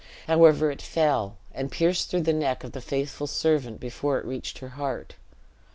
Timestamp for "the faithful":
2.71-3.27